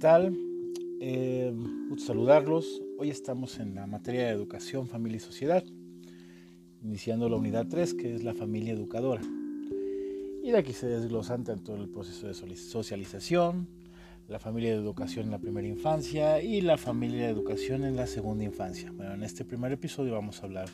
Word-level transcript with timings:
tal? 0.00 0.34
Eh, 0.98 1.54
saludarlos. 1.98 2.80
Hoy 2.98 3.10
estamos 3.10 3.58
en 3.58 3.74
la 3.74 3.86
materia 3.86 4.24
de 4.24 4.30
educación, 4.30 4.88
familia 4.88 5.18
y 5.18 5.20
sociedad, 5.20 5.62
iniciando 6.82 7.28
la 7.28 7.36
unidad 7.36 7.66
3, 7.68 7.92
que 7.92 8.14
es 8.14 8.24
la 8.24 8.32
familia 8.32 8.72
educadora. 8.72 9.20
Y 10.42 10.52
de 10.52 10.56
aquí 10.56 10.72
se 10.72 10.86
desglosan 10.86 11.44
tanto 11.44 11.76
el 11.76 11.90
proceso 11.90 12.26
de 12.26 12.56
socialización, 12.56 13.68
la 14.26 14.38
familia 14.38 14.70
de 14.70 14.76
educación 14.76 15.26
en 15.26 15.32
la 15.32 15.38
primera 15.38 15.68
infancia 15.68 16.42
y 16.42 16.62
la 16.62 16.78
familia 16.78 17.26
de 17.26 17.32
educación 17.32 17.84
en 17.84 17.94
la 17.94 18.06
segunda 18.06 18.42
infancia. 18.42 18.90
Bueno, 18.92 19.12
en 19.12 19.22
este 19.22 19.44
primer 19.44 19.70
episodio 19.70 20.14
vamos 20.14 20.42
a 20.42 20.46
hablar 20.46 20.70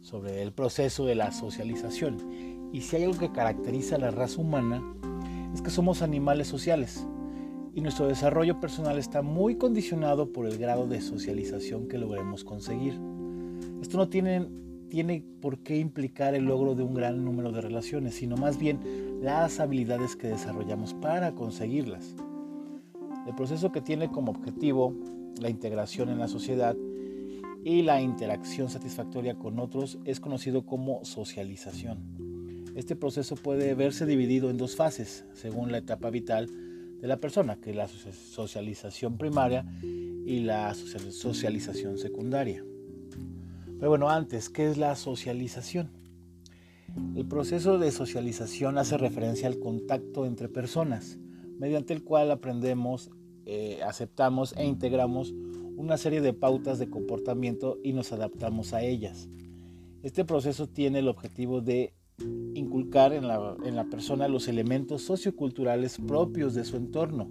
sobre 0.00 0.42
el 0.42 0.50
proceso 0.50 1.06
de 1.06 1.14
la 1.14 1.30
socialización. 1.30 2.70
Y 2.72 2.80
si 2.80 2.96
hay 2.96 3.04
algo 3.04 3.18
que 3.18 3.30
caracteriza 3.30 3.94
a 3.94 4.00
la 4.00 4.10
raza 4.10 4.40
humana, 4.40 4.82
es 5.54 5.62
que 5.62 5.70
somos 5.70 6.02
animales 6.02 6.48
sociales 6.48 7.06
y 7.76 7.82
nuestro 7.82 8.08
desarrollo 8.08 8.58
personal 8.58 8.98
está 8.98 9.20
muy 9.20 9.56
condicionado 9.56 10.32
por 10.32 10.46
el 10.46 10.56
grado 10.56 10.86
de 10.86 11.02
socialización 11.02 11.88
que 11.88 11.98
logremos 11.98 12.42
conseguir. 12.42 12.98
Esto 13.82 13.98
no 13.98 14.08
tiene, 14.08 14.48
tiene 14.88 15.22
por 15.42 15.58
qué 15.58 15.76
implicar 15.76 16.34
el 16.34 16.46
logro 16.46 16.74
de 16.74 16.82
un 16.82 16.94
gran 16.94 17.22
número 17.22 17.52
de 17.52 17.60
relaciones, 17.60 18.14
sino 18.14 18.38
más 18.38 18.58
bien 18.58 18.80
las 19.20 19.60
habilidades 19.60 20.16
que 20.16 20.26
desarrollamos 20.26 20.94
para 20.94 21.34
conseguirlas. 21.34 22.16
El 23.26 23.34
proceso 23.34 23.70
que 23.72 23.82
tiene 23.82 24.10
como 24.10 24.32
objetivo 24.32 24.94
la 25.38 25.50
integración 25.50 26.08
en 26.08 26.18
la 26.18 26.28
sociedad 26.28 26.74
y 27.62 27.82
la 27.82 28.00
interacción 28.00 28.70
satisfactoria 28.70 29.34
con 29.34 29.58
otros 29.58 29.98
es 30.06 30.18
conocido 30.18 30.64
como 30.64 31.04
socialización. 31.04 31.98
Este 32.74 32.96
proceso 32.96 33.36
puede 33.36 33.74
verse 33.74 34.06
dividido 34.06 34.48
en 34.48 34.56
dos 34.56 34.76
fases, 34.76 35.26
según 35.34 35.72
la 35.72 35.78
etapa 35.78 36.08
vital 36.08 36.48
de 37.00 37.06
la 37.06 37.18
persona, 37.18 37.56
que 37.60 37.70
es 37.70 37.76
la 37.76 37.88
socialización 37.88 39.18
primaria 39.18 39.64
y 39.82 40.40
la 40.40 40.74
socialización 40.74 41.98
secundaria. 41.98 42.64
Pero 43.78 43.90
bueno, 43.90 44.08
antes, 44.08 44.48
¿qué 44.48 44.68
es 44.68 44.78
la 44.78 44.96
socialización? 44.96 45.90
El 47.14 47.26
proceso 47.26 47.78
de 47.78 47.90
socialización 47.90 48.78
hace 48.78 48.96
referencia 48.96 49.48
al 49.48 49.58
contacto 49.58 50.24
entre 50.24 50.48
personas, 50.48 51.18
mediante 51.58 51.92
el 51.92 52.02
cual 52.02 52.30
aprendemos, 52.30 53.10
eh, 53.44 53.80
aceptamos 53.84 54.54
e 54.56 54.64
integramos 54.64 55.34
una 55.76 55.98
serie 55.98 56.22
de 56.22 56.32
pautas 56.32 56.78
de 56.78 56.88
comportamiento 56.88 57.78
y 57.84 57.92
nos 57.92 58.12
adaptamos 58.12 58.72
a 58.72 58.82
ellas. 58.82 59.28
Este 60.02 60.24
proceso 60.24 60.68
tiene 60.68 61.00
el 61.00 61.08
objetivo 61.08 61.60
de 61.60 61.92
inculcar 62.54 63.12
en 63.12 63.26
la, 63.28 63.84
persona 63.90 64.28
los 64.28 64.48
elementos 64.48 65.02
socioculturales 65.02 65.98
propios 65.98 66.54
de 66.54 66.64
su 66.64 66.76
entorno. 66.76 67.28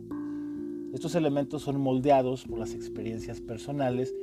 Estos 0.94 1.16
elementos 1.16 1.64
son 1.64 1.82
moldeados 1.82 2.46
por 2.46 2.60
las 2.60 2.74
experiencias 2.74 3.42
personales 3.42 4.14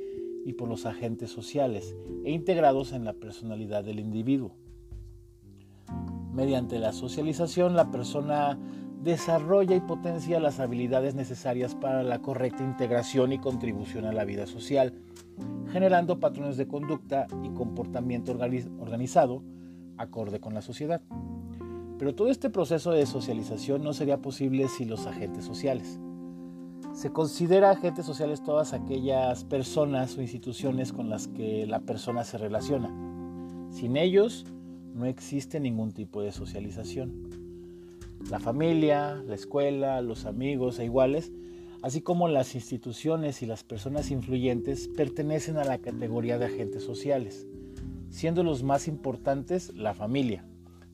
y 0.45 0.55
por 0.55 0.69
los 0.69 0.87
agentes 0.87 1.31
sociales 1.31 1.95
e 2.25 2.31
integrados 2.31 2.93
en 2.93 3.05
la 3.05 3.13
personalidad 3.13 3.85
del 3.85 4.01
individuo. 4.01 4.53
Mediante 6.33 6.79
la 6.79 6.93
socialización, 6.93 7.77
la 7.77 7.91
persona 7.91 8.59
desarrolla 9.03 9.75
y 9.75 9.81
potencia 9.81 10.41
las 10.41 10.61
habilidades 10.61 11.15
necesarias 11.15 11.75
para 11.75 12.03
la 12.05 12.23
correcta 12.23 12.65
integración 12.65 13.33
y 13.33 13.39
contribución 13.39 14.07
a 14.07 14.13
la 14.13 14.25
vida 14.25 14.47
social, 14.47 14.95
generando 15.73 16.21
patrones 16.21 16.57
de 16.57 16.69
conducta 16.69 17.27
y 17.43 17.51
comportamiento 17.51 18.33
organizado 18.33 19.43
acorde 19.99 20.41
con 20.41 20.55
la 20.55 20.63
sociedad. 20.63 21.03
Pero 21.99 22.15
todo 22.15 22.31
este 22.31 22.51
proceso 22.51 22.91
de 22.91 23.07
socialización 23.07 23.85
no 23.85 23.93
sería 23.93 24.19
posible 24.21 24.69
sin 24.69 24.91
los 24.91 25.07
agentes 25.07 25.45
sociales. 25.45 26.01
Se 26.95 27.13
considera 27.13 27.71
agentes 27.71 28.05
sociales 28.05 28.43
todas 28.43 28.73
aquellas 28.73 29.45
personas 29.45 30.17
o 30.19 30.21
instituciones 30.21 30.93
con 30.93 31.09
las 31.09 31.29
que 31.29 31.67
la 31.67 31.81
persona 31.81 32.25
se 32.25 32.39
relaciona. 32.39 32.93
Sin 33.71 33.97
ellos 33.97 34.45
no 34.95 35.07
existe 35.07 35.61
ningún 35.61 35.93
tipo 35.93 36.23
de 36.23 36.33
socialización. 36.33 37.31
La 38.31 38.41
familia, 38.41 39.23
la 39.27 39.35
escuela, 39.35 40.03
los 40.03 40.27
amigos 40.27 40.79
e 40.79 40.85
iguales, 40.85 41.33
así 41.83 42.03
como 42.03 42.29
las 42.29 42.55
instituciones 42.55 43.43
y 43.43 43.47
las 43.47 43.65
personas 43.65 44.11
influyentes 44.11 44.89
pertenecen 44.89 45.57
a 45.57 45.65
la 45.65 45.79
categoría 45.79 46.39
de 46.39 46.47
agentes 46.47 46.83
sociales 46.83 47.47
siendo 48.13 48.45
los 48.45 48.63
más 48.63 48.89
importantes 48.89 49.75
la 49.75 49.95
familia, 49.95 50.45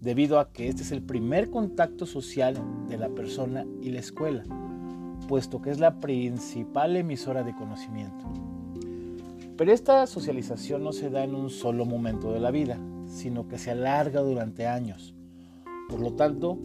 debido 0.01 0.39
a 0.39 0.53
que 0.53 0.69
este 0.69 0.83
es 0.83 0.93
el 0.93 1.03
primer 1.03 1.51
contacto 1.51 2.07
social 2.07 2.57
de 2.89 2.97
la 2.97 3.09
persona 3.09 3.67
y 3.83 3.91
la 3.91 3.99
escuela, 3.99 4.45
puesto 5.27 5.61
que 5.61 5.71
es 5.71 5.81
la 5.81 5.99
principal 5.99 6.97
emisora 6.97 7.43
de 7.43 7.57
conocimiento. 7.57 8.25
Pero 9.57 9.73
esta 9.73 10.07
socialización 10.07 10.85
no 10.85 10.93
se 10.93 11.11
da 11.11 11.25
en 11.25 11.35
un 11.35 11.51
solo 11.51 11.85
momento 11.85 12.33
de 12.33 12.39
la 12.39 12.53
vida, 12.53 12.79
sino 13.07 13.49
que 13.49 13.59
se 13.59 13.73
alarga 13.73 14.21
durante 14.21 14.69
años. 14.69 15.17
Por 15.91 15.99
lo 15.99 16.13
tanto, 16.13 16.57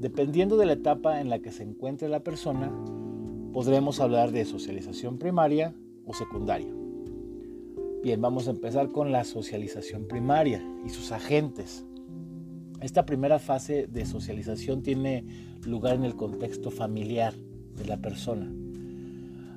dependiendo 0.00 0.56
de 0.56 0.66
la 0.66 0.72
etapa 0.72 1.20
en 1.20 1.30
la 1.30 1.38
que 1.38 1.52
se 1.52 1.62
encuentre 1.62 2.08
la 2.08 2.24
persona, 2.24 2.72
podremos 3.52 4.00
hablar 4.00 4.32
de 4.32 4.44
socialización 4.46 5.18
primaria 5.18 5.72
o 6.04 6.12
secundaria. 6.12 6.81
Bien, 8.02 8.20
vamos 8.20 8.48
a 8.48 8.50
empezar 8.50 8.88
con 8.88 9.12
la 9.12 9.22
socialización 9.22 10.08
primaria 10.08 10.60
y 10.84 10.88
sus 10.88 11.12
agentes. 11.12 11.84
Esta 12.80 13.06
primera 13.06 13.38
fase 13.38 13.86
de 13.86 14.06
socialización 14.06 14.82
tiene 14.82 15.24
lugar 15.64 15.94
en 15.94 16.02
el 16.02 16.16
contexto 16.16 16.72
familiar 16.72 17.32
de 17.76 17.84
la 17.84 17.98
persona. 17.98 18.52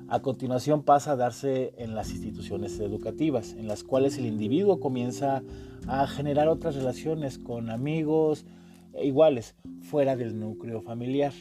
A 0.06 0.22
continuación 0.22 0.84
pasa 0.84 1.10
a 1.10 1.16
darse 1.16 1.72
en 1.76 1.96
las 1.96 2.12
instituciones 2.12 2.78
educativas, 2.78 3.56
en 3.58 3.66
las 3.66 3.82
cuales 3.82 4.16
el 4.16 4.26
individuo 4.26 4.78
comienza 4.78 5.42
a 5.88 6.06
generar 6.06 6.46
otras 6.46 6.76
relaciones 6.76 7.40
con 7.40 7.68
amigos 7.68 8.46
e 8.94 9.08
iguales 9.08 9.56
fuera 9.80 10.14
del 10.14 10.38
núcleo 10.38 10.82
familiar. 10.82 11.32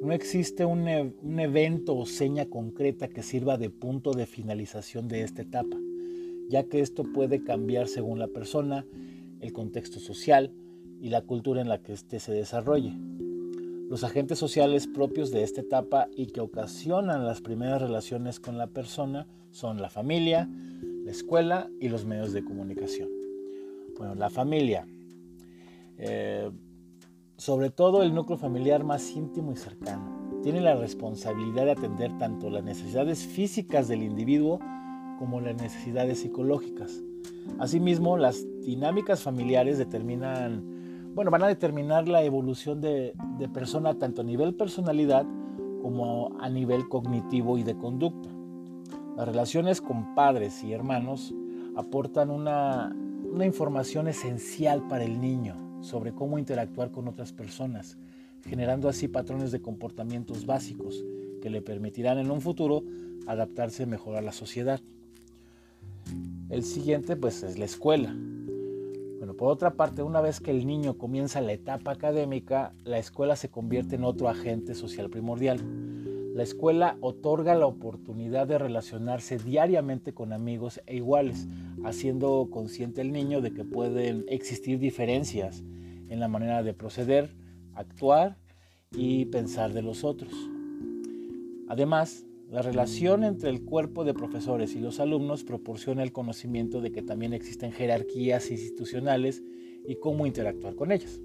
No 0.00 0.12
existe 0.12 0.64
un, 0.64 0.86
un 1.22 1.40
evento 1.40 1.96
o 1.96 2.06
seña 2.06 2.46
concreta 2.46 3.08
que 3.08 3.24
sirva 3.24 3.58
de 3.58 3.68
punto 3.68 4.12
de 4.12 4.26
finalización 4.26 5.08
de 5.08 5.22
esta 5.22 5.42
etapa 5.42 5.79
ya 6.50 6.64
que 6.64 6.80
esto 6.80 7.04
puede 7.04 7.44
cambiar 7.44 7.86
según 7.86 8.18
la 8.18 8.26
persona, 8.26 8.84
el 9.40 9.52
contexto 9.52 10.00
social 10.00 10.52
y 11.00 11.08
la 11.08 11.22
cultura 11.22 11.60
en 11.60 11.68
la 11.68 11.80
que 11.80 11.92
éste 11.92 12.18
se 12.18 12.32
desarrolle. 12.32 12.92
Los 13.88 14.04
agentes 14.04 14.38
sociales 14.38 14.88
propios 14.88 15.30
de 15.30 15.44
esta 15.44 15.60
etapa 15.60 16.08
y 16.16 16.26
que 16.26 16.40
ocasionan 16.40 17.24
las 17.24 17.40
primeras 17.40 17.80
relaciones 17.80 18.40
con 18.40 18.58
la 18.58 18.66
persona 18.66 19.26
son 19.50 19.80
la 19.80 19.90
familia, 19.90 20.48
la 21.04 21.10
escuela 21.10 21.70
y 21.80 21.88
los 21.88 22.04
medios 22.04 22.32
de 22.32 22.44
comunicación. 22.44 23.08
Bueno, 23.96 24.16
la 24.16 24.28
familia. 24.28 24.86
Eh, 25.98 26.50
sobre 27.36 27.70
todo 27.70 28.02
el 28.02 28.12
núcleo 28.12 28.38
familiar 28.38 28.82
más 28.84 29.10
íntimo 29.12 29.52
y 29.52 29.56
cercano. 29.56 30.40
Tiene 30.42 30.60
la 30.60 30.74
responsabilidad 30.74 31.66
de 31.66 31.72
atender 31.72 32.18
tanto 32.18 32.50
las 32.50 32.64
necesidades 32.64 33.24
físicas 33.26 33.88
del 33.88 34.02
individuo 34.02 34.58
como 35.20 35.42
las 35.42 35.54
necesidades 35.54 36.20
psicológicas. 36.20 37.02
Asimismo, 37.58 38.16
las 38.16 38.46
dinámicas 38.62 39.22
familiares 39.22 39.76
determinan, 39.76 41.12
bueno, 41.14 41.30
van 41.30 41.42
a 41.42 41.46
determinar 41.46 42.08
la 42.08 42.22
evolución 42.22 42.80
de, 42.80 43.12
de 43.38 43.48
persona 43.50 43.98
tanto 43.98 44.22
a 44.22 44.24
nivel 44.24 44.54
personalidad 44.54 45.26
como 45.82 46.40
a 46.40 46.48
nivel 46.48 46.88
cognitivo 46.88 47.58
y 47.58 47.64
de 47.64 47.76
conducta. 47.76 48.30
Las 49.14 49.28
relaciones 49.28 49.82
con 49.82 50.14
padres 50.14 50.64
y 50.64 50.72
hermanos 50.72 51.34
aportan 51.76 52.30
una, 52.30 52.96
una 53.30 53.44
información 53.44 54.08
esencial 54.08 54.88
para 54.88 55.04
el 55.04 55.20
niño 55.20 55.54
sobre 55.82 56.14
cómo 56.14 56.38
interactuar 56.38 56.92
con 56.92 57.08
otras 57.08 57.34
personas, 57.34 57.98
generando 58.48 58.88
así 58.88 59.06
patrones 59.06 59.52
de 59.52 59.60
comportamientos 59.60 60.46
básicos 60.46 61.04
que 61.42 61.50
le 61.50 61.60
permitirán 61.60 62.16
en 62.16 62.30
un 62.30 62.40
futuro 62.40 62.84
adaptarse 63.26 63.84
mejor 63.84 64.16
a 64.16 64.22
la 64.22 64.32
sociedad. 64.32 64.80
El 66.50 66.64
siguiente 66.64 67.14
pues 67.14 67.44
es 67.44 67.58
la 67.58 67.64
escuela. 67.64 68.12
Bueno, 69.18 69.34
por 69.34 69.52
otra 69.52 69.74
parte, 69.74 70.02
una 70.02 70.20
vez 70.20 70.40
que 70.40 70.50
el 70.50 70.66
niño 70.66 70.98
comienza 70.98 71.40
la 71.40 71.52
etapa 71.52 71.92
académica, 71.92 72.74
la 72.82 72.98
escuela 72.98 73.36
se 73.36 73.50
convierte 73.50 73.94
en 73.94 74.02
otro 74.02 74.28
agente 74.28 74.74
social 74.74 75.10
primordial. 75.10 75.60
La 76.34 76.42
escuela 76.42 76.96
otorga 77.00 77.54
la 77.54 77.66
oportunidad 77.66 78.48
de 78.48 78.58
relacionarse 78.58 79.38
diariamente 79.38 80.12
con 80.12 80.32
amigos 80.32 80.80
e 80.86 80.96
iguales, 80.96 81.46
haciendo 81.84 82.48
consciente 82.50 83.00
el 83.00 83.12
niño 83.12 83.40
de 83.40 83.52
que 83.52 83.64
pueden 83.64 84.24
existir 84.26 84.80
diferencias 84.80 85.62
en 86.08 86.18
la 86.18 86.26
manera 86.26 86.64
de 86.64 86.74
proceder, 86.74 87.32
actuar 87.74 88.36
y 88.90 89.26
pensar 89.26 89.72
de 89.72 89.82
los 89.82 90.02
otros. 90.02 90.32
Además, 91.68 92.24
la 92.50 92.62
relación 92.62 93.22
entre 93.22 93.48
el 93.48 93.64
cuerpo 93.64 94.02
de 94.02 94.12
profesores 94.12 94.74
y 94.74 94.80
los 94.80 94.98
alumnos 94.98 95.44
proporciona 95.44 96.02
el 96.02 96.10
conocimiento 96.10 96.80
de 96.80 96.90
que 96.90 97.00
también 97.00 97.32
existen 97.32 97.70
jerarquías 97.70 98.50
institucionales 98.50 99.40
y 99.86 99.94
cómo 100.00 100.26
interactuar 100.26 100.74
con 100.74 100.90
ellas. 100.90 101.20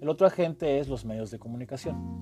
El 0.00 0.08
otro 0.08 0.26
agente 0.26 0.80
es 0.80 0.88
los 0.88 1.04
medios 1.04 1.30
de 1.30 1.38
comunicación. 1.38 2.20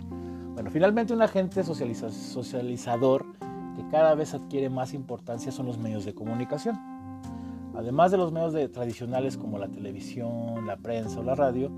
Bueno, 0.53 0.71
finalmente 0.71 1.15
un 1.15 1.23
agente 1.23 1.65
socializador 1.65 3.25
que 3.77 3.89
cada 3.91 4.15
vez 4.15 4.35
adquiere 4.35 4.69
más 4.69 4.93
importancia 4.93 5.51
son 5.51 5.65
los 5.65 5.79
medios 5.79 6.05
de 6.05 6.15
comunicación. 6.15 6.77
Además 7.75 8.11
de 8.11 8.19
los 8.19 8.31
medios 8.31 8.73
tradicionales 8.73 9.39
como 9.39 9.59
la 9.59 9.69
televisión, 9.69 10.67
la 10.67 10.77
prensa 10.77 11.21
o 11.21 11.23
la 11.23 11.35
radio, 11.35 11.71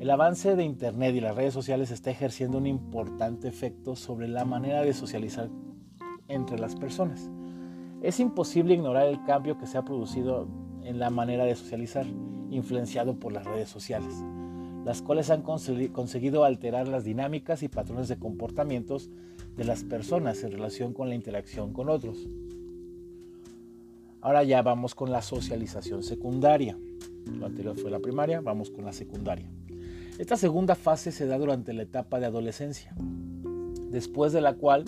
el 0.00 0.10
avance 0.10 0.56
de 0.56 0.64
Internet 0.64 1.14
y 1.14 1.20
las 1.20 1.36
redes 1.36 1.54
sociales 1.54 1.92
está 1.92 2.10
ejerciendo 2.10 2.58
un 2.58 2.66
importante 2.66 3.46
efecto 3.46 3.94
sobre 3.94 4.26
la 4.26 4.44
manera 4.44 4.82
de 4.82 4.92
socializar 4.92 5.48
entre 6.26 6.58
las 6.58 6.74
personas. 6.74 7.30
Es 8.02 8.18
imposible 8.18 8.74
ignorar 8.74 9.06
el 9.06 9.22
cambio 9.24 9.58
que 9.58 9.66
se 9.66 9.78
ha 9.78 9.84
producido 9.84 10.48
en 10.82 10.98
la 10.98 11.10
manera 11.10 11.44
de 11.44 11.54
socializar, 11.54 12.06
influenciado 12.50 13.20
por 13.20 13.32
las 13.32 13.44
redes 13.44 13.68
sociales 13.68 14.24
las 14.84 15.02
cuales 15.02 15.30
han 15.30 15.42
conseguido 15.42 16.44
alterar 16.44 16.88
las 16.88 17.04
dinámicas 17.04 17.62
y 17.62 17.68
patrones 17.68 18.08
de 18.08 18.18
comportamientos 18.18 19.10
de 19.56 19.64
las 19.64 19.84
personas 19.84 20.42
en 20.42 20.52
relación 20.52 20.94
con 20.94 21.08
la 21.08 21.14
interacción 21.14 21.72
con 21.72 21.88
otros. 21.88 22.26
Ahora 24.22 24.42
ya 24.42 24.62
vamos 24.62 24.94
con 24.94 25.10
la 25.10 25.22
socialización 25.22 26.02
secundaria. 26.02 26.78
Lo 27.26 27.46
anterior 27.46 27.76
fue 27.76 27.90
la 27.90 28.00
primaria, 28.00 28.40
vamos 28.40 28.70
con 28.70 28.84
la 28.84 28.92
secundaria. 28.92 29.50
Esta 30.18 30.36
segunda 30.36 30.74
fase 30.74 31.12
se 31.12 31.26
da 31.26 31.38
durante 31.38 31.72
la 31.72 31.82
etapa 31.82 32.20
de 32.20 32.26
adolescencia, 32.26 32.94
después 33.90 34.32
de 34.32 34.40
la 34.40 34.54
cual 34.54 34.84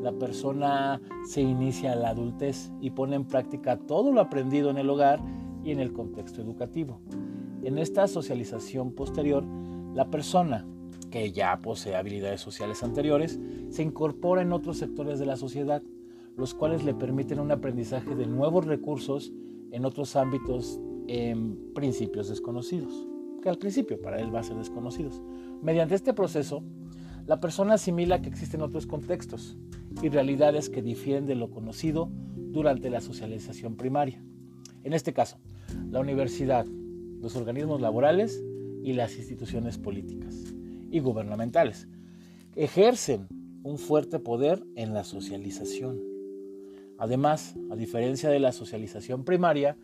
la 0.00 0.12
persona 0.12 1.00
se 1.28 1.40
inicia 1.40 1.92
a 1.92 1.96
la 1.96 2.10
adultez 2.10 2.72
y 2.80 2.90
pone 2.90 3.14
en 3.16 3.24
práctica 3.24 3.76
todo 3.76 4.10
lo 4.12 4.20
aprendido 4.20 4.70
en 4.70 4.78
el 4.78 4.90
hogar 4.90 5.20
y 5.62 5.70
en 5.70 5.78
el 5.78 5.92
contexto 5.92 6.42
educativo. 6.42 7.00
En 7.62 7.78
esta 7.78 8.08
socialización 8.08 8.92
posterior, 8.92 9.44
la 9.94 10.10
persona 10.10 10.66
que 11.10 11.30
ya 11.30 11.60
posee 11.62 11.94
habilidades 11.94 12.40
sociales 12.40 12.82
anteriores 12.82 13.38
se 13.70 13.82
incorpora 13.82 14.42
en 14.42 14.52
otros 14.52 14.78
sectores 14.78 15.20
de 15.20 15.26
la 15.26 15.36
sociedad, 15.36 15.82
los 16.36 16.54
cuales 16.54 16.82
le 16.82 16.94
permiten 16.94 17.38
un 17.38 17.52
aprendizaje 17.52 18.16
de 18.16 18.26
nuevos 18.26 18.66
recursos 18.66 19.32
en 19.70 19.84
otros 19.84 20.16
ámbitos 20.16 20.80
en 21.06 21.72
principios 21.74 22.28
desconocidos, 22.28 23.06
que 23.42 23.50
al 23.50 23.58
principio 23.58 24.00
para 24.00 24.20
él 24.20 24.34
va 24.34 24.40
a 24.40 24.44
ser 24.44 24.56
desconocidos. 24.56 25.20
Mediante 25.60 25.94
este 25.94 26.14
proceso, 26.14 26.62
la 27.26 27.40
persona 27.40 27.74
asimila 27.74 28.22
que 28.22 28.28
existen 28.28 28.62
otros 28.62 28.86
contextos 28.86 29.58
y 30.02 30.08
realidades 30.08 30.70
que 30.70 30.82
difieren 30.82 31.26
de 31.26 31.34
lo 31.34 31.50
conocido 31.50 32.10
durante 32.36 32.90
la 32.90 33.00
socialización 33.00 33.76
primaria. 33.76 34.22
En 34.84 34.92
este 34.92 35.12
caso, 35.12 35.38
la 35.90 36.00
universidad, 36.00 36.66
los 37.20 37.36
organismos 37.36 37.80
laborales 37.80 38.42
y 38.82 38.94
las 38.94 39.16
instituciones 39.16 39.78
políticas 39.78 40.34
y 40.90 41.00
gubernamentales. 41.00 41.88
Ejercen 42.56 43.28
un 43.62 43.78
fuerte 43.78 44.18
poder 44.18 44.64
en 44.74 44.92
la 44.92 45.04
socialización. 45.04 46.00
Además, 46.98 47.54
a 47.70 47.76
diferencia 47.76 48.28
de 48.30 48.40
la 48.40 48.52
socialización 48.52 49.24
primaria, 49.24 49.76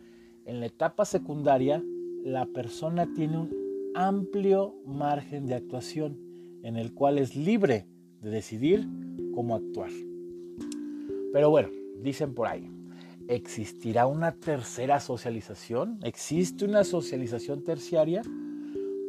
en 0.45 0.59
la 0.59 0.65
etapa 0.65 1.05
secundaria 1.05 1.83
la 2.23 2.45
persona 2.45 3.07
tiene 3.13 3.37
un 3.37 3.91
amplio 3.95 4.75
margen 4.85 5.45
de 5.47 5.55
actuación 5.55 6.17
en 6.63 6.77
el 6.77 6.93
cual 6.93 7.17
es 7.17 7.35
libre 7.35 7.87
de 8.21 8.29
decidir 8.29 8.87
cómo 9.33 9.55
actuar. 9.55 9.91
Pero 11.31 11.49
bueno, 11.49 11.69
dicen 12.01 12.33
por 12.33 12.47
ahí, 12.47 12.69
¿Existirá 13.29 14.07
una 14.07 14.31
tercera 14.31 14.99
socialización? 14.99 15.99
¿Existe 16.01 16.65
una 16.65 16.83
socialización 16.83 17.63
terciaria? 17.63 18.23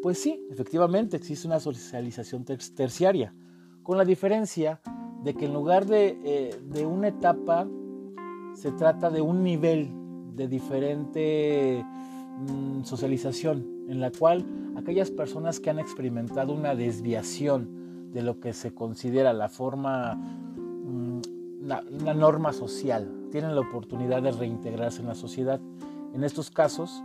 Pues 0.02 0.18
sí, 0.18 0.46
efectivamente 0.50 1.16
existe 1.16 1.46
una 1.46 1.58
socialización 1.58 2.44
terciaria, 2.44 3.32
con 3.82 3.96
la 3.96 4.04
diferencia 4.04 4.82
de 5.24 5.32
que 5.32 5.46
en 5.46 5.54
lugar 5.54 5.86
eh, 5.88 6.54
de, 6.62 6.84
una 6.84 7.08
etapa 7.08 7.66
se 8.52 8.72
trata 8.72 9.08
de 9.08 9.22
un 9.22 9.42
nivel 9.42 9.90
de 10.36 10.48
diferente 10.48 11.82
mm, 12.38 12.85
socialización, 12.85 13.67
en 13.88 14.00
la 14.00 14.11
cual 14.11 14.44
aquellas 14.77 15.11
personas 15.11 15.61
que 15.61 15.71
han 15.71 15.79
experimentado 15.79 16.53
una 16.53 16.75
desviación 16.75 18.11
de 18.12 18.23
lo 18.23 18.41
que 18.41 18.53
se 18.53 18.75
considera 18.75 19.32
la 19.32 19.49
forma, 19.49 20.15
mm, 20.15 21.21
la 21.62 22.15
norma 22.15 22.53
social, 22.53 23.21
tienen 23.31 23.55
la 23.55 23.61
oportunidad 23.61 24.23
de 24.23 24.32
reintegrarse 24.32 25.00
en 25.00 25.09
la 25.09 25.15
sociedad. 25.15 25.61
En 26.12 26.25
estos 26.25 26.50
casos 26.50 27.03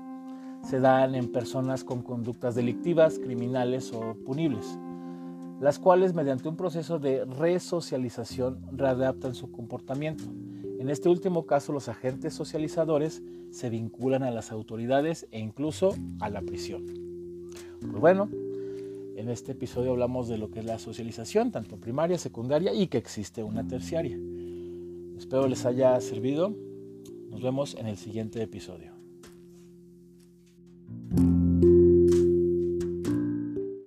se 0.63 0.80
dan 0.80 1.16
en 1.16 1.31
personas 1.31 1.83
con 1.83 2.01
conductas 2.01 2.56
delictivas, 2.56 3.19
criminales 3.19 3.94
o 3.94 4.16
punibles, 4.25 4.80
las 5.62 5.80
cuales 5.80 6.13
mediante 6.13 6.50
un 6.50 6.57
proceso 6.57 7.00
de 7.00 7.24
resocialización 7.25 8.60
readaptan 8.72 9.36
su 9.36 9.51
comportamiento. 9.51 10.24
En 10.80 10.89
este 10.89 11.10
último 11.10 11.45
caso, 11.45 11.72
los 11.72 11.88
agentes 11.88 12.33
socializadores 12.33 13.24
se 13.50 13.69
vinculan 13.69 14.24
a 14.24 14.31
las 14.31 14.51
autoridades 14.51 15.27
e 15.31 15.39
incluso 15.39 15.95
a 16.19 16.30
la 16.30 16.42
prisión. 16.42 16.86
Pues 17.80 18.00
bueno, 18.00 18.30
en 19.16 19.30
este 19.30 19.54
episodio 19.54 19.92
hablamos 19.92 20.27
de 20.27 20.38
lo 20.38 20.51
que 20.51 20.60
es 20.60 20.66
la 20.66 20.80
socialización, 20.80 21.51
tanto 21.51 21.77
primaria, 21.77 22.18
secundaria 22.18 22.74
y 22.74 22.88
que 22.88 22.98
existe 22.98 23.44
una 23.44 23.66
terciaria. 23.66 24.19
Espero 25.18 25.48
les 25.48 25.66
haya 25.66 26.00
servido. 26.01 26.54
Nos 27.30 27.42
vemos 27.42 27.75
en 27.75 27.88
el 27.88 27.98
siguiente 27.98 28.42
episodio. 28.42 28.94